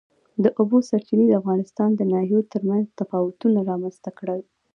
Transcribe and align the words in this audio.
د 0.43 0.45
اوبو 0.59 0.77
سرچینې 0.89 1.25
د 1.27 1.33
افغانستان 1.41 1.89
د 1.95 2.01
ناحیو 2.13 2.47
ترمنځ 2.53 2.85
تفاوتونه 2.99 3.59
رامنځ 3.69 3.95
ته 4.03 4.11
کوي. 4.17 4.41